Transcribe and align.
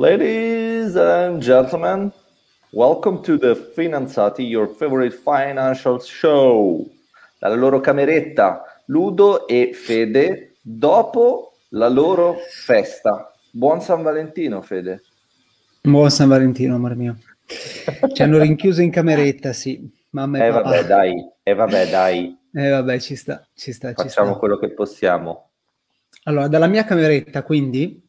Ladies 0.00 0.96
and 0.96 1.42
gentlemen, 1.42 2.10
welcome 2.72 3.22
to 3.22 3.36
the 3.36 3.54
Finanzati, 3.76 4.48
your 4.48 4.66
favorite 4.66 5.12
financial 5.12 6.00
show. 6.00 6.88
Dalla 7.38 7.54
loro 7.54 7.80
cameretta, 7.80 8.62
Ludo 8.86 9.46
e 9.46 9.74
Fede, 9.74 10.54
dopo 10.62 11.52
la 11.72 11.88
loro 11.90 12.38
festa. 12.48 13.30
Buon 13.50 13.82
San 13.82 14.02
Valentino, 14.02 14.62
Fede. 14.62 15.02
Buon 15.82 16.10
San 16.10 16.28
Valentino, 16.28 16.76
amore 16.76 16.94
mio. 16.94 17.18
Ci 18.14 18.22
hanno 18.22 18.38
rinchiuso 18.38 18.80
in 18.80 18.90
cameretta, 18.90 19.52
sì. 19.52 19.86
Mamma 20.12 20.38
e 20.38 20.46
eh 20.46 20.50
papà. 20.50 20.62
vabbè, 20.62 20.84
dai, 20.86 21.30
eh 21.42 21.54
vabbè, 21.54 21.90
dai. 21.90 22.38
Eh 22.54 22.68
vabbè, 22.70 22.98
ci 23.00 23.16
sta, 23.16 23.46
ci 23.54 23.70
sta. 23.70 23.88
Facciamo 23.88 24.08
ci 24.08 24.14
sta. 24.14 24.38
quello 24.38 24.56
che 24.56 24.70
possiamo. 24.70 25.50
Allora, 26.22 26.48
dalla 26.48 26.68
mia 26.68 26.84
cameretta, 26.84 27.42
quindi, 27.42 28.08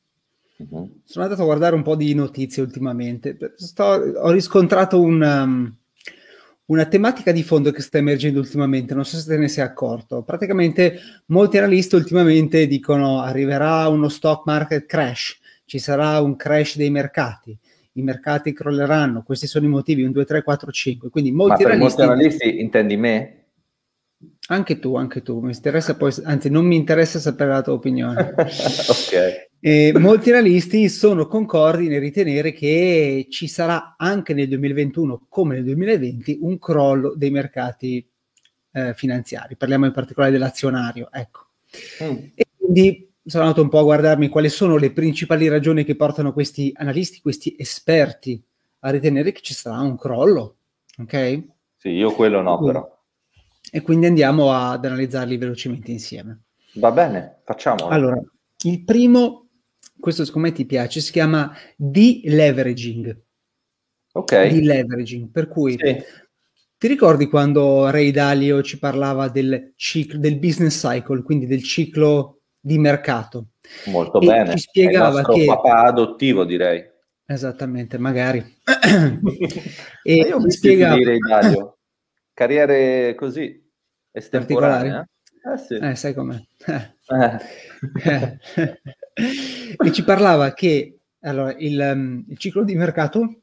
uh-huh. 0.70 1.02
sono 1.04 1.23
andato 1.23 1.41
a 1.41 1.46
guardare 1.46 1.75
un 1.75 1.84
po' 1.84 1.95
di 1.95 2.13
notizie 2.13 2.62
ultimamente. 2.62 3.38
Sto, 3.55 3.84
ho 3.84 4.31
riscontrato 4.31 5.02
un, 5.02 5.22
um, 5.22 5.76
una 6.66 6.86
tematica 6.86 7.31
di 7.31 7.44
fondo 7.44 7.72
che 7.72 7.81
sta 7.81 7.98
emergendo 7.98 8.40
ultimamente, 8.40 8.94
non 8.94 9.05
so 9.05 9.17
se 9.17 9.27
te 9.27 9.38
ne 9.38 9.48
sei 9.48 9.63
accorto. 9.63 10.23
Praticamente 10.23 11.00
molti 11.27 11.58
analisti 11.58 11.95
ultimamente 11.95 12.67
dicono 12.67 13.22
arriverà 13.22 13.88
uno 13.88 14.09
stock 14.09 14.45
market 14.45 14.86
crash, 14.86 15.39
ci 15.66 15.80
sarà 15.80 16.20
un 16.20 16.36
crash 16.36 16.78
dei 16.78 16.89
mercati 16.89 17.58
i 17.94 18.02
mercati 18.03 18.53
crolleranno, 18.53 19.23
questi 19.23 19.48
sono 19.48 19.66
i 19.66 19.70
motivi, 19.70 20.03
un 20.03 20.12
2, 20.12 20.23
3, 20.23 20.44
4, 20.44 20.72
5. 20.72 21.09
Quindi 21.09 21.31
molti, 21.31 21.64
Ma 21.64 21.72
analisti, 21.72 22.02
molti 22.02 22.14
analisti 22.14 22.59
intendi 22.62 22.98
me? 22.98 23.41
Anche 24.52 24.80
tu, 24.80 24.98
anche 24.98 25.22
tu, 25.22 25.40
mi 25.40 25.54
interessa 25.54 25.96
poi, 25.96 26.14
anzi 26.23 26.50
non 26.50 26.66
mi 26.66 26.76
interessa 26.76 27.20
sapere 27.20 27.52
la 27.52 27.62
tua 27.62 27.73
opinione. 27.73 28.34
ok. 28.36 29.50
E 29.62 29.94
molti 29.98 30.30
analisti 30.30 30.90
sono 30.90 31.26
concordi 31.26 31.88
nel 31.88 32.02
ritenere 32.02 32.52
che 32.52 33.28
ci 33.30 33.48
sarà 33.48 33.95
anche 33.98 34.34
nel 34.34 34.50
2021 34.50 35.28
come 35.30 35.56
nel 35.56 35.64
2020 35.64 36.40
un 36.42 36.59
crollo 36.59 37.14
dei 37.16 37.30
mercati 37.30 38.06
eh, 38.73 38.94
finanziari, 38.94 39.56
parliamo 39.56 39.86
in 39.86 39.94
particolare 39.94 40.34
dell'azionario, 40.34 41.09
ecco. 41.12 41.45
Mm. 42.03 42.18
E 42.36 42.47
quindi 42.58 43.09
sono 43.23 43.44
andato 43.44 43.62
un 43.62 43.70
po' 43.70 43.80
a 43.80 43.84
guardarmi 43.84 44.28
quali 44.28 44.50
sono 44.50 44.75
le 44.75 44.92
principali 44.92 45.47
ragioni 45.47 45.86
che 45.86 45.95
portano 45.95 46.34
questi 46.34 46.72
analisti, 46.75 47.22
questi 47.22 47.56
esperti 47.58 48.44
a 48.80 48.90
ritenere 48.90 49.31
che 49.31 49.42
ci 49.42 49.53
sarà 49.53 49.80
un 49.80 49.97
crollo, 49.97 50.58
ok? 50.97 51.44
Sì, 51.78 51.90
io 51.90 52.12
quello 52.12 52.42
no, 52.42 52.58
quindi, 52.58 52.73
però. 52.73 53.00
E 53.70 53.81
quindi 53.81 54.06
andiamo 54.06 54.54
ad 54.54 54.86
analizzarli 54.86 55.38
velocemente 55.38 55.92
insieme. 55.92 56.44
Va 56.76 56.92
bene, 56.92 57.42
facciamolo. 57.44 57.88
Allora, 57.88 58.22
il 58.64 58.84
primo, 58.84 59.50
questo 60.00 60.26
secondo 60.26 60.48
me 60.48 60.53
ti 60.53 60.66
piace, 60.66 61.02
si 61.02 61.12
chiama 61.12 61.53
deleveraging. 61.76 63.22
Ok. 64.14 64.48
Deleveraging, 64.48 65.30
per 65.31 65.48
cui 65.48 65.78
sì. 65.78 65.98
ti 66.78 66.88
ricordi 66.88 67.28
quando 67.28 67.90
Ray 67.90 68.12
Dalio 68.12 68.62
ci 68.62 68.80
parlava 68.80 69.30
del, 69.30 69.73
ciclo, 69.75 70.20
del 70.20 70.38
business 70.38 70.80
cycle, 70.80 71.23
quindi 71.23 71.46
del 71.48 71.64
ciclo 71.64 72.42
di 72.59 72.78
mercato. 72.78 73.48
Molto 73.86 74.22
e 74.22 74.25
bene. 74.25 74.52
Ci 74.52 74.59
spiegava 74.59 75.23
che 75.23 75.46
papà 75.46 75.84
adottivo, 75.84 76.46
direi. 76.46 76.90
Esattamente, 77.25 77.98
magari. 77.98 78.40
e 80.03 80.14
io 80.14 80.40
mi 80.40 80.52
spiegava 80.52 80.96
dire 80.96 81.18
Dario. 81.18 81.78
Carriere 82.42 83.14
così 83.14 83.64
estemporanee. 84.11 85.08
Eh? 85.44 85.53
Eh, 85.53 85.58
sì. 85.59 85.75
eh, 85.75 85.95
sai 85.95 86.16
com'è. 86.16 86.42
Eh. 86.66 88.39
e 89.78 89.92
ci 89.92 90.03
parlava 90.03 90.52
che 90.56 91.02
allora, 91.19 91.53
il, 91.59 91.80
um, 91.80 92.25
il, 92.28 92.38
ciclo 92.39 92.64
di 92.64 92.73
mercato 92.73 93.42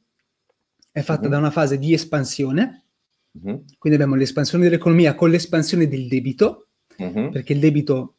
è 0.90 1.00
fatto 1.02 1.26
uh-huh. 1.26 1.28
da 1.28 1.38
una 1.38 1.52
fase 1.52 1.78
di 1.78 1.92
espansione, 1.92 2.86
uh-huh. 3.30 3.64
quindi 3.78 4.00
abbiamo 4.00 4.16
l'espansione 4.16 4.64
dell'economia 4.64 5.14
con 5.14 5.30
l'espansione 5.30 5.86
del 5.86 6.08
debito, 6.08 6.70
uh-huh. 6.96 7.30
perché 7.30 7.52
il 7.52 7.60
debito 7.60 8.16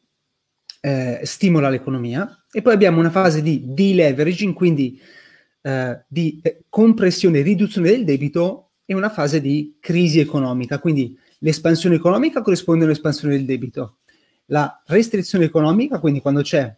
eh, 0.80 1.20
stimola 1.24 1.68
l'economia 1.68 2.46
e 2.50 2.62
poi 2.62 2.74
abbiamo 2.74 3.02
una 3.02 3.12
fase 3.12 3.42
di 3.42 3.66
deleveraging, 3.66 4.54
quindi 4.54 4.98
eh, 5.62 6.06
di 6.08 6.40
eh, 6.42 6.64
compressione 6.70 7.40
e 7.40 7.42
riduzione 7.42 7.90
del 7.90 8.06
debito 8.06 8.69
e 8.90 8.96
una 8.96 9.10
fase 9.10 9.40
di 9.40 9.78
crisi 9.80 10.20
economica, 10.20 10.80
quindi 10.80 11.16
l'espansione 11.42 11.94
economica 11.94 12.42
corrisponde 12.42 12.86
all'espansione 12.86 13.36
del 13.36 13.46
debito. 13.46 13.98
La 14.46 14.82
restrizione 14.88 15.46
economica, 15.46 16.00
quindi 16.00 16.22
quando 16.22 16.42
c'è 16.42 16.76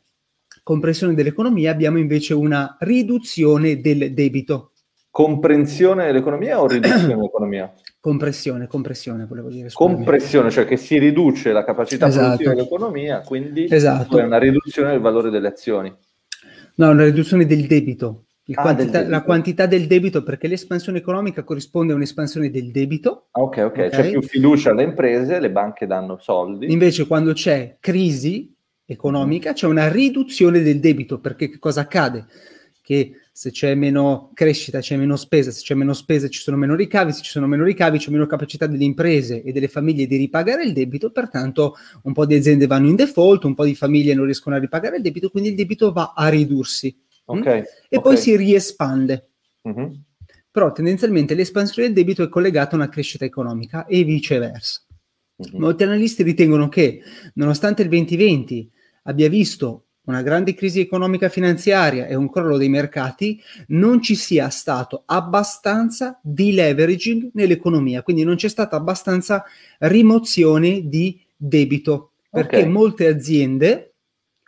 compressione 0.62 1.14
dell'economia, 1.14 1.72
abbiamo 1.72 2.00
invece 2.00 2.34
una 2.34 2.76
riduzione 2.82 3.80
del 3.80 4.14
debito. 4.14 4.74
Comprensione 5.10 6.08
dell'economia 6.08 6.60
o 6.60 6.68
riduzione 6.68 7.16
dell'economia? 7.16 7.74
Compressione, 8.02 8.68
compressione, 8.68 9.26
volevo 9.26 9.48
dire. 9.48 9.70
Compressione, 9.72 10.52
cioè 10.52 10.66
che 10.66 10.76
si 10.76 11.00
riduce 11.00 11.54
la 11.54 11.64
capacità 11.64 12.08
esatto. 12.08 12.26
produttiva 12.26 12.56
dell'economia, 12.56 13.22
quindi 13.22 13.68
esatto. 13.70 14.18
è 14.18 14.24
una 14.24 14.38
riduzione 14.38 14.90
del 14.92 15.00
valore 15.00 15.30
delle 15.30 15.48
azioni. 15.48 15.96
No, 16.76 16.90
una 16.90 17.06
riduzione 17.06 17.46
del 17.46 17.68
debito. 17.68 18.26
Ah, 18.54 18.62
quantità. 18.62 19.08
La 19.08 19.22
quantità 19.22 19.66
del 19.66 19.88
debito, 19.88 20.24
perché 20.24 20.48
l'espansione 20.48 20.98
economica 20.98 21.44
corrisponde 21.44 21.94
a 21.94 21.96
un'espansione 21.96 22.50
del 22.50 22.72
debito. 22.72 23.28
Ok, 23.32 23.58
ok, 23.58 23.66
okay. 23.66 23.90
c'è 23.90 24.10
più 24.10 24.22
fiducia 24.22 24.72
alle 24.72 24.84
imprese, 24.84 25.40
le 25.40 25.52
banche 25.52 25.86
danno 25.86 26.18
soldi. 26.20 26.72
Invece 26.72 27.06
quando 27.06 27.34
c'è 27.34 27.78
crisi 27.80 28.54
economica 28.86 29.54
c'è 29.54 29.68
una 29.68 29.90
riduzione 29.90 30.62
del 30.62 30.80
debito, 30.80 31.20
perché 31.20 31.58
cosa 31.60 31.82
accade? 31.82 32.26
Che 32.82 33.14
se 33.32 33.52
c'è 33.52 33.76
meno 33.76 34.32
crescita 34.34 34.80
c'è 34.80 34.98
meno 34.98 35.16
spesa, 35.16 35.52
se 35.52 35.62
c'è 35.62 35.76
meno 35.76 35.94
spesa 35.94 36.28
ci 36.28 36.42
sono 36.42 36.58
meno 36.58 36.76
ricavi, 36.76 37.14
se 37.14 37.22
ci 37.22 37.32
sono 37.32 37.48
meno 37.48 37.64
ricavi 37.64 38.00
c'è 38.00 38.12
meno 38.12 38.26
capacità 38.26 38.68
delle 38.68 38.84
imprese 38.84 39.44
e 39.44 39.54
delle 39.54 39.70
famiglie 39.70 40.08
di 40.08 40.18
ripagare 40.18 40.64
il 40.64 40.74
debito, 40.74 41.12
pertanto 41.12 41.76
un 42.04 42.12
po' 42.12 42.26
di 42.26 42.36
aziende 42.36 42.68
vanno 42.68 42.90
in 42.90 42.96
default, 42.96 43.46
un 43.46 43.54
po' 43.54 43.64
di 43.64 43.76
famiglie 43.76 44.14
non 44.14 44.26
riescono 44.26 44.56
a 44.56 44.60
ripagare 44.60 44.98
il 44.98 45.04
debito, 45.04 45.30
quindi 45.30 45.50
il 45.50 45.56
debito 45.56 45.94
va 45.94 46.14
a 46.16 46.28
ridursi? 46.28 46.94
Okay, 47.26 47.60
mm? 47.60 47.64
e 47.90 47.98
okay. 47.98 48.02
poi 48.02 48.18
si 48.18 48.36
riespande. 48.36 49.30
Mm-hmm. 49.68 49.92
Però 50.52 50.72
tendenzialmente 50.72 51.34
l'espansione 51.34 51.88
del 51.88 51.98
debito 51.98 52.24
è 52.24 52.30
collegata 52.30 52.74
a 52.74 52.76
una 52.76 52.90
crescita 52.90 53.26
economica 53.26 53.86
e 53.86 54.04
viceversa. 54.04 54.82
Mm-hmm. 55.42 55.62
Molti 55.62 55.84
analisti 55.84 56.24
ritengono 56.24 56.68
che 56.70 57.02
nonostante 57.36 57.84
il 57.84 57.90
2020 57.90 58.72
abbia 59.04 59.30
visto 59.30 59.86
una 60.04 60.22
grande 60.24 60.54
crisi 60.54 60.80
economica 60.80 61.30
finanziaria 61.30 62.08
e 62.08 62.16
un 62.16 62.30
crollo 62.30 62.58
dei 62.58 62.70
mercati, 62.70 63.42
non 63.68 64.02
ci 64.02 64.16
sia 64.16 64.50
stato 64.50 65.04
abbastanza 65.06 66.20
di 66.24 66.54
leveraging 66.54 67.30
nell'economia, 67.34 68.02
quindi 68.02 68.24
non 68.24 68.36
c'è 68.36 68.48
stata 68.48 68.76
abbastanza 68.76 69.44
rimozione 69.80 70.88
di 70.88 71.22
debito, 71.36 72.14
perché 72.30 72.58
okay. 72.58 72.70
molte 72.70 73.08
aziende, 73.08 73.94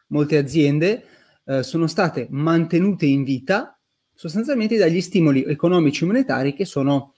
molte 0.08 0.38
aziende 0.38 1.04
eh, 1.46 1.64
sono 1.64 1.88
state 1.88 2.28
mantenute 2.30 3.06
in 3.06 3.24
vita 3.24 3.78
sostanzialmente 4.14 4.78
dagli 4.78 5.02
stimoli 5.02 5.44
economici 5.44 6.04
e 6.04 6.08
monetari 6.08 6.54
che 6.54 6.66
sono 6.66 7.14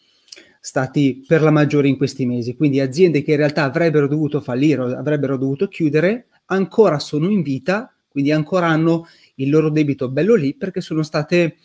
stati 0.59 1.24
per 1.28 1.41
la 1.41 1.52
maggiore 1.52 1.88
in 1.88 1.97
questi 1.97 2.25
mesi. 2.25 2.56
Quindi 2.56 2.80
aziende 2.80 3.22
che 3.22 3.31
in 3.31 3.38
realtà 3.38 3.64
avrebbero 3.64 4.08
dovuto 4.08 4.41
fallire 4.41 4.96
avrebbero 4.96 5.38
dovuto 5.38 5.68
chiudere 5.68 6.28
ancora 6.46 7.00
sono 7.00 7.30
in 7.30 7.41
vita 7.41 7.96
quindi 8.16 8.31
ancora 8.31 8.68
hanno 8.68 9.08
il 9.35 9.50
loro 9.50 9.69
debito 9.69 10.09
bello 10.09 10.35
lì 10.35 10.56
perché 10.56 10.80
sono 10.80 11.03
state 11.03 11.58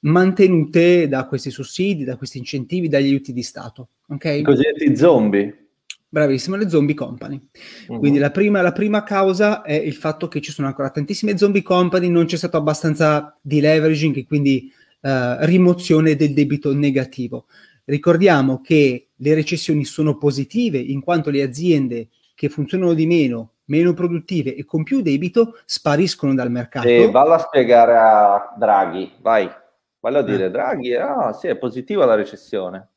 mantenute 0.00 1.06
da 1.06 1.24
questi 1.26 1.50
sussidi, 1.50 2.02
da 2.02 2.16
questi 2.16 2.38
incentivi, 2.38 2.88
dagli 2.88 3.06
aiuti 3.06 3.32
di 3.32 3.44
Stato. 3.44 3.90
Okay? 4.08 4.40
I 4.40 4.42
cosiddetti 4.42 4.96
zombie. 4.96 5.67
Bravissimo, 6.08 6.56
le 6.56 6.68
zombie 6.68 6.94
company. 6.94 7.40
Uh-huh. 7.88 7.98
Quindi 7.98 8.18
la 8.18 8.30
prima, 8.30 8.62
la 8.62 8.72
prima, 8.72 9.02
causa 9.02 9.62
è 9.62 9.74
il 9.74 9.94
fatto 9.94 10.28
che 10.28 10.40
ci 10.40 10.52
sono 10.52 10.66
ancora 10.66 10.90
tantissime 10.90 11.36
zombie 11.36 11.62
company, 11.62 12.08
non 12.08 12.24
c'è 12.24 12.36
stato 12.36 12.56
abbastanza 12.56 13.36
di 13.40 13.60
leveraging 13.60 14.16
e 14.16 14.26
quindi 14.26 14.72
uh, 15.02 15.36
rimozione 15.40 16.16
del 16.16 16.32
debito 16.32 16.72
negativo. 16.72 17.46
Ricordiamo 17.84 18.60
che 18.60 19.08
le 19.14 19.34
recessioni 19.34 19.84
sono 19.84 20.16
positive 20.16 20.78
in 20.78 21.02
quanto 21.02 21.30
le 21.30 21.42
aziende 21.42 22.08
che 22.34 22.48
funzionano 22.48 22.94
di 22.94 23.06
meno 23.06 23.52
meno 23.68 23.94
produttive 23.94 24.54
e 24.54 24.64
con 24.64 24.82
più 24.82 25.00
debito 25.00 25.58
spariscono 25.64 26.34
dal 26.34 26.50
mercato. 26.50 26.88
E 26.88 27.10
vallo 27.10 27.34
a 27.34 27.38
spiegare 27.38 27.96
a 27.96 28.54
Draghi, 28.56 29.12
vai, 29.20 29.48
vallo 30.00 30.18
a 30.18 30.22
dire, 30.22 30.46
eh. 30.46 30.50
Draghi, 30.50 30.94
ah 30.94 31.32
sì, 31.32 31.48
è 31.48 31.56
positiva 31.56 32.04
la 32.04 32.14
recessione. 32.14 32.88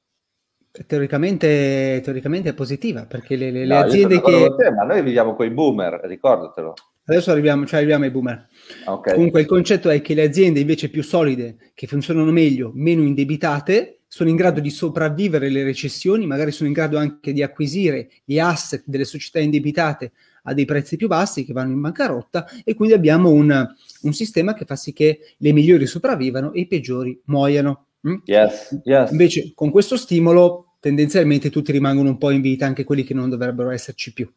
Teoricamente, 0.88 2.00
teoricamente 2.02 2.50
è 2.50 2.54
positiva 2.54 3.06
perché 3.06 3.36
le, 3.36 3.52
le, 3.52 3.66
no, 3.66 3.66
le 3.66 3.76
aziende 3.76 4.22
che... 4.22 4.56
Te, 4.58 4.72
ma 4.72 4.84
noi 4.84 5.02
viviamo 5.04 5.36
con 5.36 5.46
i 5.46 5.52
boomer, 5.52 6.00
ricordatelo. 6.04 6.74
Adesso 7.06 7.32
arriviamo, 7.32 7.66
cioè 7.66 7.80
arriviamo 7.80 8.06
ai 8.06 8.12
boomer. 8.12 8.48
Okay. 8.86 9.16
Comunque 9.16 9.42
il 9.42 9.48
concetto 9.48 9.90
è 9.90 10.02
che 10.02 10.14
le 10.14 10.24
aziende 10.24 10.62
invece 10.62 10.90
più 10.90 11.04
solide, 11.04 11.72
che 11.74 11.88
funzionano 11.88 12.32
meglio, 12.32 12.72
meno 12.74 13.02
indebitate, 13.02 14.02
sono 14.08 14.30
in 14.30 14.36
grado 14.36 14.60
di 14.60 14.70
sopravvivere 14.70 15.50
le 15.50 15.64
recessioni, 15.64 16.26
magari 16.26 16.52
sono 16.52 16.68
in 16.68 16.74
grado 16.74 16.98
anche 16.98 17.34
di 17.34 17.44
acquisire 17.44 18.10
gli 18.24 18.40
asset 18.40 18.84
delle 18.86 19.06
società 19.06 19.40
indebitate 19.40 20.12
a 20.44 20.54
dei 20.54 20.66
prezzi 20.66 20.98
più 20.98 21.08
bassi 21.08 21.46
che 21.46 21.54
vanno 21.54 21.72
in 21.72 21.82
bancarotta 21.82 22.46
e 22.64 22.74
quindi 22.74 22.94
abbiamo 22.94 23.30
un, 23.30 23.68
un 24.02 24.14
sistema 24.14 24.54
che 24.54 24.66
fa 24.66 24.76
sì 24.76 24.92
che 24.92 25.36
le 25.38 25.54
migliori 25.54 25.86
sopravvivano 25.86 26.52
e 26.54 26.62
i 26.62 26.68
peggiori 26.68 27.20
muoiano. 27.26 27.86
Mm? 28.08 28.16
Yes, 28.26 28.82
yes. 28.84 29.12
Invece 29.12 29.52
con 29.54 29.70
questo 29.70 29.98
stimolo 29.98 30.76
tendenzialmente 30.80 31.50
tutti 31.50 31.72
rimangono 31.72 32.10
un 32.10 32.18
po' 32.18 32.32
in 32.32 32.42
vita, 32.42 32.66
anche 32.66 32.84
quelli 32.84 33.04
che 33.04 33.14
non 33.14 33.30
dovrebbero 33.30 33.70
esserci 33.70 34.14
più. 34.14 34.32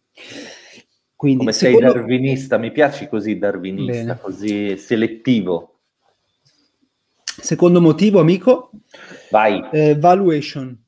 Quindi, 1.17 1.39
Come 1.39 1.53
sei 1.53 1.75
secondo... 1.75 1.95
darwinista, 1.95 2.59
mi 2.59 2.71
piaci 2.71 3.09
così 3.09 3.39
darwinista, 3.39 3.93
Bene. 3.93 4.19
così 4.21 4.77
selettivo. 4.77 5.79
Secondo 7.25 7.81
motivo, 7.81 8.21
amico? 8.21 8.71
Vai. 9.31 9.67
Eh, 9.73 9.97
valuation. 9.97 10.79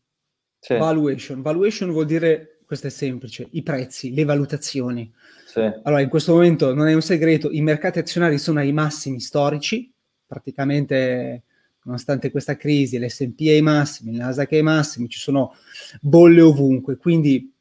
Sì. 0.61 0.77
Valuation. 0.77 1.41
Valuation 1.41 1.91
vuol 1.91 2.05
dire, 2.05 2.61
questo 2.67 2.89
è 2.89 2.91
semplice, 2.91 3.49
i 3.53 3.63
prezzi, 3.63 4.13
le 4.15 4.25
valutazioni. 4.25 5.11
Sì. 5.47 5.61
Allora, 5.61 6.03
in 6.03 6.11
questo 6.11 6.35
momento 6.35 6.75
non 6.75 6.87
è 6.87 6.93
un 6.93 7.03
segreto, 7.03 7.51
i 7.51 7.63
mercati 7.63 7.99
azionari 7.99 8.37
sono 8.37 8.59
ai 8.59 8.73
massimi 8.73 9.21
storici, 9.21 9.91
praticamente 10.27 11.45
nonostante 11.87 12.31
questa 12.31 12.57
crisi, 12.57 12.99
l'S&P 12.99 13.47
è 13.47 13.55
ai 13.55 13.63
massimi, 13.63 14.11
il 14.11 14.19
Nasdaq 14.19 14.51
è 14.51 14.57
ai 14.57 14.63
massimi, 14.63 15.09
ci 15.09 15.19
sono 15.19 15.55
bolle 16.01 16.41
ovunque, 16.41 16.97
quindi 16.97 17.53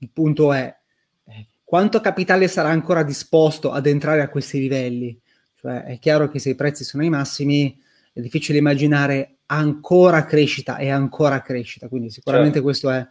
il 0.00 0.10
punto 0.12 0.52
è 0.52 0.76
eh, 1.24 1.46
quanto 1.62 2.00
capitale 2.00 2.48
sarà 2.48 2.68
ancora 2.68 3.04
disposto 3.04 3.70
ad 3.70 3.86
entrare 3.86 4.22
a 4.22 4.28
questi 4.28 4.58
livelli? 4.58 5.18
Cioè, 5.54 5.84
è 5.84 5.98
chiaro 5.98 6.28
che 6.28 6.40
se 6.40 6.50
i 6.50 6.54
prezzi 6.56 6.84
sono 6.84 7.04
ai 7.04 7.08
massimi 7.08 7.80
è 8.12 8.20
difficile 8.20 8.58
immaginare 8.58 9.38
ancora 9.46 10.24
crescita 10.24 10.76
e 10.76 10.90
ancora 10.90 11.40
crescita, 11.40 11.88
quindi 11.88 12.10
sicuramente 12.10 12.54
certo. 12.54 12.64
questo 12.64 12.90
è 12.90 13.06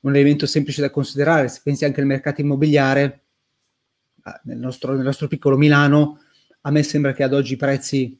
un 0.00 0.14
elemento 0.14 0.46
semplice 0.46 0.80
da 0.80 0.90
considerare. 0.90 1.48
Se 1.48 1.60
pensi 1.62 1.84
anche 1.84 2.00
al 2.00 2.06
mercato 2.06 2.40
immobiliare, 2.40 3.22
ah, 4.22 4.40
nel 4.44 4.58
nostro, 4.58 4.94
nel 4.94 5.04
nostro 5.04 5.28
piccolo 5.28 5.56
Milano, 5.56 6.20
a 6.62 6.70
me 6.70 6.82
sembra 6.82 7.12
che 7.12 7.22
ad 7.22 7.32
oggi 7.32 7.54
i 7.54 7.56
prezzi 7.56 8.18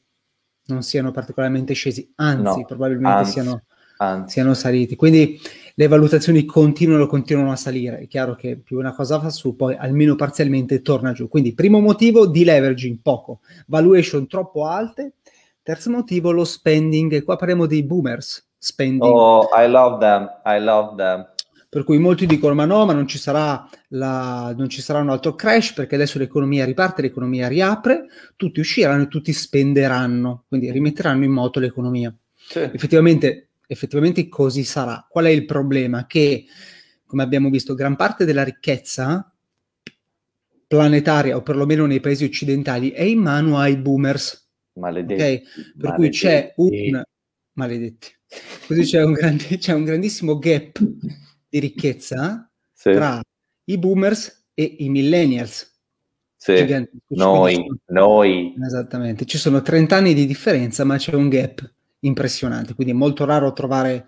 non 0.67 0.83
siano 0.83 1.11
particolarmente 1.11 1.75
scesi, 1.75 2.13
anzi, 2.17 2.61
no, 2.61 2.65
probabilmente 2.67 3.19
anzi, 3.19 3.33
siano, 3.33 3.63
anzi. 3.99 4.33
siano, 4.33 4.55
saliti. 4.55 4.97
Quindi 4.97 5.39
le 5.75 5.89
valutazioni 5.89 6.45
continuano, 6.45 7.07
continuano 7.07 7.53
a 7.53 7.57
salire. 7.57 7.99
È 7.99 8.07
chiaro 8.07 8.35
che 8.35 8.57
più 8.57 8.79
una 8.79 8.95
cosa 8.95 9.21
fa 9.21 9.31
su, 9.31 9.57
poi 9.57 9.77
almeno 9.77 10.15
parzialmente 10.15 10.83
torna 10.83 11.13
giù. 11.13 11.29
Quindi, 11.29 11.55
primo 11.55 11.81
motivo 11.81 12.27
di 12.27 12.45
leveraging, 12.45 12.99
poco. 13.03 13.41
Valuation 13.67 14.27
troppo 14.27 14.67
alte. 14.67 15.15
Terzo 15.63 15.91
motivo, 15.91 16.31
lo 16.31 16.45
spending. 16.45 17.13
E 17.13 17.23
qua 17.23 17.37
parliamo 17.37 17.67
dei 17.67 17.83
boomers 17.83 18.47
spending. 18.59 19.03
Oh, 19.03 19.49
I 19.55 19.69
love 19.69 19.99
them, 19.99 20.29
I 20.45 20.59
love 20.63 20.97
them 20.97 21.33
per 21.75 21.83
cui 21.83 21.99
molti 21.99 22.27
dicono 22.27 22.55
ma 22.55 22.67
no, 22.67 22.87
ma 22.87 22.93
non 22.93 23.09
ci, 23.09 23.19
sarà 23.19 23.69
la, 23.89 24.55
non 24.57 24.69
ci 24.69 24.81
sarà 24.81 25.01
un 25.01 25.09
altro 25.11 25.35
crash 25.35 25.73
perché 25.73 25.97
adesso 25.97 26.21
l'economia 26.21 26.65
riparte, 26.65 27.03
l'economia 27.03 27.49
riapre, 27.49 28.07
tutti 28.37 28.61
usciranno 28.61 29.03
e 29.03 29.09
tutti 29.09 29.33
spenderanno, 29.33 30.45
quindi 30.47 30.71
rimetteranno 30.71 31.25
in 31.25 31.33
moto 31.33 31.59
l'economia. 31.59 32.15
Sì. 32.33 32.61
Effettivamente, 32.61 33.49
effettivamente 33.67 34.29
così 34.29 34.63
sarà. 34.63 35.05
Qual 35.11 35.25
è 35.25 35.31
il 35.31 35.47
problema? 35.47 36.07
Che, 36.07 36.45
come 37.05 37.25
abbiamo 37.25 37.51
visto, 37.51 37.75
gran 37.75 37.97
parte 37.97 38.25
della 38.25 38.45
ricchezza 38.45 39.35
planetaria, 40.69 41.35
o 41.35 41.43
perlomeno 41.43 41.87
nei 41.87 41.99
paesi 41.99 42.23
occidentali, 42.23 42.93
è 42.93 43.03
in 43.03 43.19
mano 43.19 43.59
ai 43.59 43.77
boomers. 43.79 44.49
Maledetti. 44.75 45.15
Okay? 45.15 45.43
Per 45.43 45.91
maledetti. 45.91 45.97
cui 45.97 46.11
c'è 46.11 46.53
un... 46.55 47.03
Maledetti. 47.55 48.09
Così 48.69 48.83
c'è 48.83 49.03
un, 49.03 49.13
grandi, 49.13 49.59
c'è 49.59 49.73
un 49.73 49.83
grandissimo 49.83 50.39
gap 50.39 50.81
di 51.55 51.61
ricchezza 51.61 52.51
sì. 52.73 52.93
tra 52.93 53.21
i 53.67 53.79
boomers 53.79 54.47
e 54.55 54.77
i 54.81 54.89
millennials. 54.89 55.73
Sì. 56.37 56.87
Noi, 57.09 57.55
sono, 57.55 57.79
noi. 57.87 58.55
Esattamente, 58.61 59.25
ci 59.25 59.39
sono 59.39 59.63
30 59.63 59.97
anni 59.97 60.15
di 60.15 60.27
differenza, 60.27 60.85
ma 60.85 60.97
c'è 60.97 61.15
un 61.15 61.29
gap 61.29 61.73
impressionante, 62.01 62.75
quindi 62.75 62.93
è 62.93 62.97
molto 62.97 63.25
raro 63.25 63.53
trovare 63.53 64.07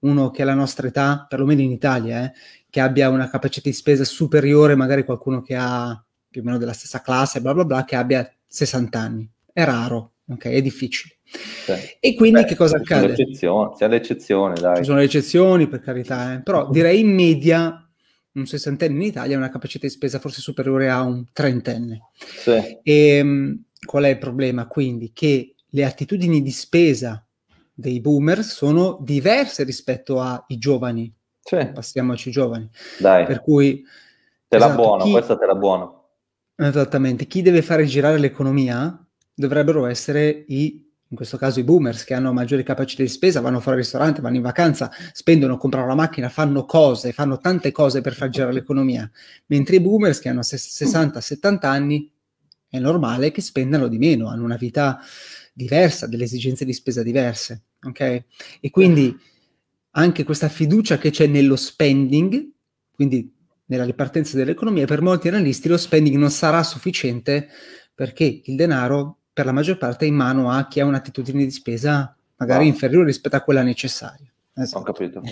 uno 0.00 0.30
che 0.30 0.42
ha 0.42 0.44
la 0.46 0.54
nostra 0.54 0.86
età, 0.86 1.26
perlomeno 1.28 1.62
in 1.62 1.72
Italia, 1.72 2.24
eh, 2.24 2.32
che 2.70 2.80
abbia 2.80 3.10
una 3.10 3.28
capacità 3.28 3.68
di 3.68 3.74
spesa 3.74 4.04
superiore, 4.04 4.76
magari 4.76 5.04
qualcuno 5.04 5.42
che 5.42 5.56
ha 5.56 6.02
più 6.28 6.42
o 6.42 6.44
meno 6.44 6.58
della 6.58 6.72
stessa 6.72 7.00
classe, 7.00 7.40
bla 7.40 7.54
bla 7.54 7.64
bla, 7.64 7.84
che 7.84 7.96
abbia 7.96 8.30
60 8.46 8.98
anni. 8.98 9.28
È 9.52 9.64
raro, 9.64 10.12
ok? 10.28 10.44
È 10.46 10.62
difficile. 10.62 11.16
Sì. 11.24 11.72
E 12.00 12.14
quindi 12.14 12.40
Beh, 12.40 12.46
che 12.46 12.56
cosa 12.56 12.76
accade? 12.76 13.12
C'è 13.12 13.88
l'eccezione, 13.88 14.54
dai. 14.54 14.76
Ci 14.76 14.84
sono 14.84 14.98
le 14.98 15.04
eccezioni, 15.04 15.68
per 15.68 15.80
carità, 15.80 16.34
eh. 16.34 16.42
però 16.42 16.70
direi 16.70 17.00
in 17.00 17.14
media 17.14 17.78
un 18.34 18.46
sessantenne 18.46 18.94
in 18.94 19.02
Italia 19.02 19.36
ha 19.36 19.38
una 19.38 19.48
capacità 19.48 19.86
di 19.86 19.92
spesa 19.92 20.18
forse 20.18 20.40
superiore 20.40 20.90
a 20.90 21.02
un 21.02 21.26
trentenne. 21.32 22.08
Sì. 22.14 22.78
E 22.82 23.20
um, 23.20 23.62
qual 23.84 24.04
è 24.04 24.08
il 24.08 24.18
problema? 24.18 24.66
Quindi 24.66 25.12
che 25.12 25.54
le 25.66 25.84
attitudini 25.84 26.42
di 26.42 26.50
spesa 26.50 27.24
dei 27.72 28.00
boomer 28.00 28.42
sono 28.42 28.98
diverse 29.00 29.64
rispetto 29.64 30.20
ai 30.20 30.58
giovani. 30.58 31.12
Sì. 31.40 31.70
Passiamoci 31.72 32.30
giovani. 32.30 32.68
Dai. 32.98 33.24
Per 33.24 33.40
cui... 33.40 33.84
Te 34.48 34.56
esatto, 34.56 34.70
la 34.70 34.76
buono, 34.76 35.04
chi, 35.04 35.10
questa 35.10 35.36
te 35.36 35.46
la 35.46 35.54
buono. 35.54 36.08
Esattamente. 36.56 37.26
Chi 37.26 37.42
deve 37.42 37.62
fare 37.62 37.84
girare 37.84 38.18
l'economia 38.18 39.03
dovrebbero 39.34 39.86
essere 39.86 40.44
i 40.48 40.84
in 41.14 41.16
questo 41.16 41.36
caso 41.36 41.60
i 41.60 41.64
boomers 41.64 42.02
che 42.02 42.12
hanno 42.12 42.32
maggiori 42.32 42.64
capacità 42.64 43.02
di 43.04 43.08
spesa, 43.08 43.40
vanno 43.40 43.60
fuori 43.60 43.76
al 43.78 43.84
ristorante, 43.84 44.20
vanno 44.20 44.34
in 44.34 44.42
vacanza, 44.42 44.90
spendono, 45.12 45.56
comprano 45.58 45.86
la 45.86 45.94
macchina, 45.94 46.28
fanno 46.28 46.64
cose, 46.64 47.12
fanno 47.12 47.38
tante 47.38 47.70
cose 47.70 48.00
per 48.00 48.14
far 48.14 48.30
girare 48.30 48.52
l'economia, 48.52 49.08
mentre 49.46 49.76
i 49.76 49.80
boomers 49.80 50.18
che 50.18 50.28
hanno 50.28 50.40
60-70 50.40 51.66
anni 51.66 52.10
è 52.68 52.80
normale 52.80 53.30
che 53.30 53.42
spendano 53.42 53.86
di 53.86 53.98
meno, 53.98 54.28
hanno 54.28 54.42
una 54.42 54.56
vita 54.56 54.98
diversa, 55.52 56.08
delle 56.08 56.24
esigenze 56.24 56.64
di 56.64 56.72
spesa 56.72 57.04
diverse, 57.04 57.62
ok? 57.80 58.24
E 58.60 58.70
quindi 58.70 59.16
anche 59.92 60.24
questa 60.24 60.48
fiducia 60.48 60.98
che 60.98 61.10
c'è 61.10 61.28
nello 61.28 61.54
spending, 61.54 62.44
quindi 62.90 63.32
nella 63.66 63.84
ripartenza 63.84 64.36
dell'economia, 64.36 64.86
per 64.86 65.00
molti 65.00 65.28
analisti 65.28 65.68
lo 65.68 65.76
spending 65.76 66.16
non 66.16 66.30
sarà 66.30 66.64
sufficiente 66.64 67.48
perché 67.94 68.40
il 68.42 68.56
denaro 68.56 69.20
per 69.34 69.44
la 69.44 69.52
maggior 69.52 69.76
parte 69.76 70.06
in 70.06 70.14
mano 70.14 70.48
a 70.50 70.66
chi 70.68 70.78
ha 70.78 70.86
un'attitudine 70.86 71.44
di 71.44 71.50
spesa 71.50 72.16
magari 72.36 72.64
wow. 72.64 72.72
inferiore 72.72 73.06
rispetto 73.06 73.36
a 73.36 73.42
quella 73.42 73.62
necessaria. 73.62 74.30
Esatto. 74.54 74.78
Ho 74.78 74.82
capito. 74.82 75.22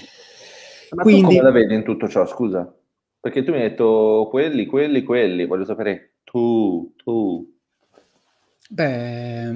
Ma 0.91 1.03
Quindi, 1.03 1.23
come 1.23 1.41
la 1.41 1.51
vedi 1.53 1.75
in 1.75 1.85
tutto 1.85 2.09
ciò, 2.09 2.27
scusa? 2.27 2.71
Perché 3.21 3.45
tu 3.45 3.53
mi 3.53 3.59
hai 3.59 3.71
detto 3.71 4.27
quelli, 4.29 4.67
quelli, 4.67 5.05
quelli, 5.05 5.47
voglio 5.47 5.65
sapere 5.65 6.15
tu, 6.25 6.93
tu. 6.97 7.49
Beh, 8.69 9.51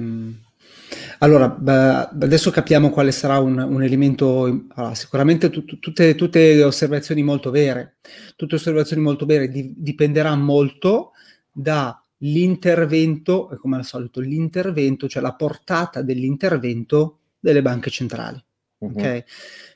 allora, 1.19 1.49
beh, 1.49 2.09
adesso 2.21 2.49
capiamo 2.49 2.89
quale 2.89 3.11
sarà 3.11 3.39
un, 3.39 3.57
un 3.57 3.83
elemento, 3.83 4.43
allora, 4.73 4.95
sicuramente 4.95 5.49
tu, 5.49 5.65
tu, 5.65 5.79
tutte, 5.79 6.15
tutte 6.15 6.63
osservazioni 6.63 7.23
molto 7.23 7.51
vere, 7.51 7.97
tutte 8.35 8.55
osservazioni 8.55 9.01
molto 9.01 9.25
vere, 9.25 9.49
di, 9.49 9.73
dipenderà 9.75 10.35
molto 10.35 11.11
da 11.51 12.01
l'intervento, 12.19 13.55
come 13.59 13.77
al 13.77 13.85
solito, 13.85 14.19
l'intervento, 14.19 15.07
cioè 15.07 15.21
la 15.21 15.35
portata 15.35 16.01
dell'intervento 16.01 17.19
delle 17.39 17.61
banche 17.61 17.89
centrali. 17.89 18.43
Uh-huh. 18.79 18.91
Okay? 18.91 19.23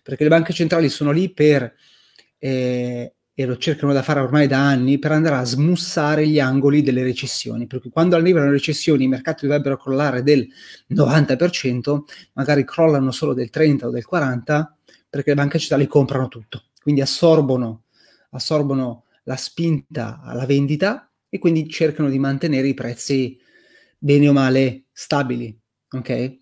Perché 0.02 0.24
le 0.24 0.30
banche 0.30 0.54
centrali 0.54 0.90
sono 0.90 1.12
lì 1.12 1.32
per, 1.32 1.74
eh, 2.38 3.14
e 3.34 3.46
lo 3.46 3.58
cercano 3.58 3.94
da 3.94 4.02
fare 4.02 4.20
ormai 4.20 4.48
da 4.48 4.60
anni, 4.60 5.00
per 5.00 5.12
andare 5.12 5.36
a 5.36 5.44
smussare 5.44 6.28
gli 6.28 6.40
angoli 6.40 6.82
delle 6.82 7.04
recessioni. 7.04 7.68
Perché 7.68 7.90
quando 7.90 8.16
arrivano 8.16 8.46
le 8.46 8.52
recessioni 8.52 9.06
i 9.06 9.08
mercati 9.08 9.46
dovrebbero 9.46 9.78
crollare 9.78 10.24
del 10.24 10.48
90%, 10.90 12.00
magari 12.34 12.64
crollano 12.66 13.12
solo 13.12 13.34
del 13.34 13.50
30 13.50 13.88
o 13.88 13.90
del 13.92 14.06
40%, 14.10 14.66
perché 15.10 15.30
le 15.32 15.36
banche 15.36 15.60
centrali 15.60 15.88
comprano 15.88 16.28
tutto. 16.28 16.64
Quindi 16.82 17.02
assorbono, 17.02 17.84
assorbono 18.32 19.06
la 19.24 19.36
spinta 19.36 20.22
alla 20.24 20.46
vendita 20.46 21.11
e 21.34 21.40
quindi 21.40 21.70
cercano 21.70 22.10
di 22.10 22.20
mantenere 22.20 22.68
i 22.68 22.74
prezzi 22.74 23.40
bene 23.98 24.28
o 24.28 24.34
male 24.34 24.88
stabili, 24.92 25.58
ok? 25.90 26.40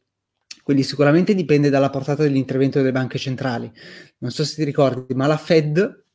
Quindi 0.63 0.81
sicuramente 0.81 1.35
dipende 1.35 1.69
dalla 1.69 1.91
portata 1.91 2.23
dell'intervento 2.23 2.79
delle 2.79 2.91
banche 2.91 3.19
centrali. 3.19 3.71
Non 4.17 4.31
so 4.31 4.43
se 4.43 4.55
ti 4.55 4.63
ricordi, 4.63 5.13
ma 5.13 5.27
la 5.27 5.37
Fed, 5.37 6.05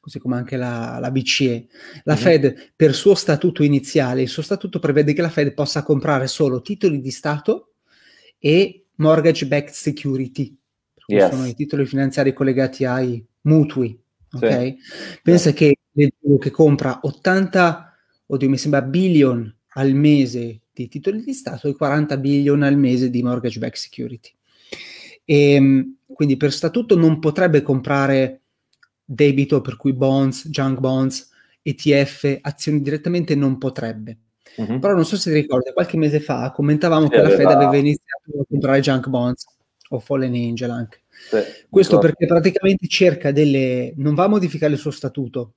così 0.00 0.18
come 0.18 0.34
anche 0.34 0.56
la, 0.56 0.98
la 1.00 1.12
BCE, 1.12 1.68
la 2.02 2.14
mm-hmm. 2.14 2.22
Fed 2.22 2.72
per 2.74 2.92
suo 2.92 3.14
statuto 3.14 3.62
iniziale, 3.62 4.22
il 4.22 4.28
suo 4.28 4.42
statuto 4.42 4.80
prevede 4.80 5.12
che 5.12 5.22
la 5.22 5.30
Fed 5.30 5.54
possa 5.54 5.84
comprare 5.84 6.26
solo 6.26 6.60
titoli 6.60 7.00
di 7.00 7.10
Stato 7.12 7.74
e 8.36 8.86
mortgage-backed 8.96 9.72
security, 9.72 10.58
yes. 11.06 11.30
sono 11.30 11.46
i 11.46 11.54
titoli 11.54 11.86
finanziari 11.86 12.32
collegati 12.32 12.84
ai 12.84 13.24
mutui, 13.42 13.96
ok? 14.32 14.48
Sì. 14.48 14.76
Pensa 15.22 15.50
sì. 15.50 15.54
che 15.54 15.76
che 16.38 16.50
compra 16.50 17.00
80 17.02 17.91
oddio, 18.26 18.48
mi 18.48 18.58
sembra 18.58 18.82
billion 18.82 19.54
al 19.74 19.92
mese 19.94 20.60
di 20.72 20.88
titoli 20.88 21.22
di 21.22 21.32
Stato 21.32 21.68
e 21.68 21.74
40 21.74 22.16
billion 22.16 22.62
al 22.62 22.76
mese 22.76 23.10
di 23.10 23.22
mortgage 23.22 23.58
back 23.58 23.76
security. 23.76 24.30
E, 25.24 25.52
ehm, 25.52 25.96
quindi 26.12 26.36
per 26.36 26.52
statuto 26.52 26.96
non 26.96 27.18
potrebbe 27.18 27.62
comprare 27.62 28.40
debito, 29.04 29.60
per 29.60 29.76
cui 29.76 29.92
bonds, 29.92 30.48
junk 30.48 30.78
bonds 30.78 31.30
ETF, 31.62 32.38
azioni 32.40 32.80
direttamente, 32.80 33.34
non 33.34 33.58
potrebbe. 33.58 34.18
Uh-huh. 34.56 34.78
Però 34.78 34.94
non 34.94 35.04
so 35.04 35.16
se 35.16 35.30
ti 35.30 35.40
ricordi, 35.40 35.72
qualche 35.72 35.96
mese 35.96 36.20
fa 36.20 36.50
commentavamo 36.50 37.08
che 37.08 37.22
la 37.22 37.30
Fed 37.30 37.46
aveva 37.46 37.76
iniziato 37.76 38.40
a 38.40 38.44
comprare 38.48 38.80
junk 38.80 39.08
bonds 39.08 39.44
o 39.88 39.98
Fallen 39.98 40.34
Angel 40.34 40.70
anche. 40.70 41.00
Sì, 41.30 41.38
Questo 41.68 41.98
perché 41.98 42.26
praticamente 42.26 42.86
cerca 42.88 43.30
delle... 43.30 43.92
non 43.96 44.14
va 44.14 44.24
a 44.24 44.28
modificare 44.28 44.72
il 44.72 44.78
suo 44.78 44.90
statuto, 44.90 45.54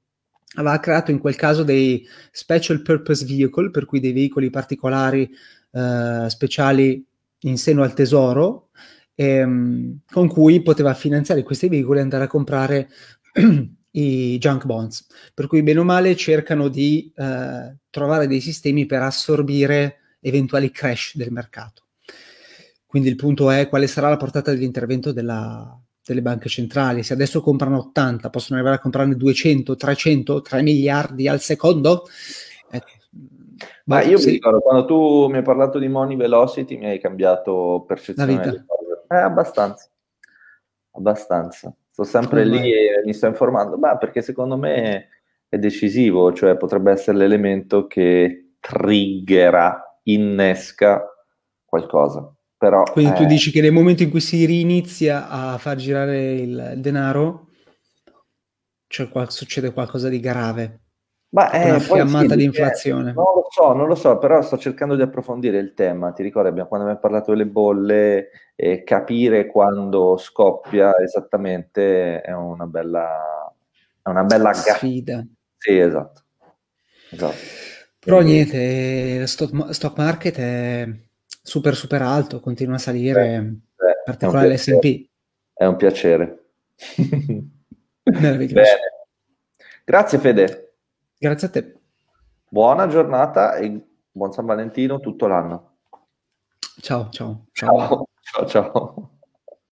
aveva 0.55 0.79
creato 0.79 1.11
in 1.11 1.19
quel 1.19 1.35
caso 1.35 1.63
dei 1.63 2.05
special 2.31 2.81
purpose 2.81 3.25
vehicle, 3.25 3.71
per 3.71 3.85
cui 3.85 3.99
dei 3.99 4.13
veicoli 4.13 4.49
particolari 4.49 5.29
eh, 5.71 6.25
speciali 6.27 7.05
in 7.41 7.57
seno 7.57 7.83
al 7.83 7.93
tesoro, 7.93 8.69
ehm, 9.15 9.99
con 10.11 10.27
cui 10.27 10.61
poteva 10.61 10.93
finanziare 10.93 11.43
questi 11.43 11.69
veicoli 11.69 11.99
e 11.99 12.01
andare 12.01 12.25
a 12.25 12.27
comprare 12.27 12.89
i 13.91 14.37
junk 14.37 14.65
bonds. 14.65 15.07
Per 15.33 15.47
cui 15.47 15.63
bene 15.63 15.79
o 15.79 15.83
male 15.83 16.15
cercano 16.15 16.67
di 16.67 17.11
eh, 17.15 17.75
trovare 17.89 18.27
dei 18.27 18.41
sistemi 18.41 18.85
per 18.85 19.01
assorbire 19.01 20.17
eventuali 20.19 20.71
crash 20.71 21.15
del 21.15 21.31
mercato. 21.31 21.83
Quindi 22.85 23.09
il 23.09 23.15
punto 23.15 23.51
è 23.51 23.67
quale 23.67 23.87
sarà 23.87 24.09
la 24.09 24.17
portata 24.17 24.51
dell'intervento 24.51 25.11
della, 25.11 25.77
delle 26.05 26.21
banche 26.21 26.49
centrali. 26.49 27.03
Se 27.03 27.13
adesso 27.13 27.41
comprano 27.41 27.77
80, 27.77 28.29
possono 28.29 28.59
arrivare 28.59 28.77
a 28.77 28.81
comprarne 28.81 29.15
200, 29.15 29.75
300, 29.75 30.41
3 30.41 30.61
miliardi 30.61 31.27
al 31.27 31.39
secondo? 31.39 32.03
Ecco. 32.69 32.91
Ma 33.85 34.01
io 34.03 34.17
sì. 34.17 34.27
mi 34.27 34.31
ricordo, 34.33 34.59
quando 34.59 34.85
tu 34.85 35.27
mi 35.27 35.37
hai 35.37 35.43
parlato 35.43 35.79
di 35.79 35.87
Money 35.87 36.15
Velocity 36.17 36.77
mi 36.77 36.87
hai 36.87 36.99
cambiato 36.99 37.83
percezione 37.87 38.37
delle 38.37 38.65
cose. 38.65 39.05
Eh, 39.09 39.15
abbastanza. 39.15 39.89
Abbastanza. 40.91 41.75
Sto 41.89 42.03
sempre 42.03 42.43
Come 42.43 42.57
lì 42.57 42.73
e 42.73 43.01
mi 43.05 43.13
sto 43.13 43.27
informando. 43.27 43.77
Ma 43.77 43.97
perché 43.97 44.21
secondo 44.21 44.57
me 44.57 45.09
è 45.47 45.57
decisivo, 45.57 46.33
cioè 46.33 46.57
potrebbe 46.57 46.91
essere 46.91 47.17
l'elemento 47.17 47.87
che 47.87 48.55
triggera, 48.59 49.99
innesca 50.03 51.03
qualcosa. 51.63 52.34
Però, 52.65 52.81
Quindi 52.81 53.11
eh... 53.11 53.15
tu 53.15 53.25
dici 53.25 53.51
che 53.51 53.61
nel 53.61 53.71
momento 53.71 54.01
in 54.01 54.09
cui 54.09 54.19
si 54.19 54.43
rinizia 54.43 55.29
a 55.29 55.59
far 55.59 55.75
girare 55.77 56.31
il 56.33 56.73
denaro, 56.77 57.49
cioè, 58.87 59.07
qual- 59.09 59.31
succede 59.31 59.71
qualcosa 59.71 60.09
di 60.09 60.19
grave. 60.19 60.79
Ma 61.29 61.51
è 61.51 61.69
una 61.69 61.79
fiammata 61.79 62.29
sì, 62.29 62.37
di 62.37 62.43
inflazione. 62.45 63.13
Non 63.13 63.35
lo 63.35 63.45
so, 63.51 63.73
non 63.73 63.87
lo 63.87 63.93
so, 63.93 64.17
però 64.17 64.41
sto 64.41 64.57
cercando 64.57 64.95
di 64.95 65.03
approfondire 65.03 65.59
il 65.59 65.75
tema. 65.75 66.11
Ti 66.11 66.23
ricordi 66.23 66.47
abbiamo, 66.47 66.67
quando 66.67 66.87
abbiamo 66.87 67.05
parlato 67.07 67.31
delle 67.31 67.45
bolle, 67.45 68.29
e 68.55 68.83
capire 68.83 69.45
quando 69.45 70.17
scoppia 70.17 70.97
esattamente 70.97 72.21
è 72.21 72.33
una 72.33 72.65
bella, 72.65 73.53
è 74.01 74.09
una 74.09 74.23
bella 74.23 74.53
sfida. 74.53 75.23
Sì, 75.55 75.77
esatto. 75.77 76.23
esatto. 77.11 77.35
Però 77.99 78.17
Quindi... 78.17 78.33
niente, 78.33 79.19
lo 79.19 79.27
stock, 79.27 79.71
stock 79.71 79.97
market 79.99 80.37
è 80.37 80.89
super 81.45 81.75
super 81.75 82.01
alto, 82.01 82.39
continua 82.39 82.75
a 82.75 82.79
salire, 82.79 83.35
in 83.35 83.59
particolare 84.03 84.49
l'S&P. 84.49 85.07
È 85.53 85.65
un 85.65 85.75
piacere. 85.75 86.45
Bene. 88.03 88.47
Grazie 89.85 90.17
Fede. 90.17 90.73
Grazie 91.17 91.47
a 91.47 91.51
te. 91.51 91.79
Buona 92.49 92.87
giornata 92.87 93.55
e 93.55 93.79
buon 94.11 94.31
San 94.31 94.45
Valentino 94.45 94.99
tutto 94.99 95.27
l'anno. 95.27 95.77
Ciao, 96.81 97.09
ciao. 97.09 97.45
Ciao, 97.51 97.77
ciao. 97.77 98.07
ciao. 98.21 98.45
ciao. 98.47 99.09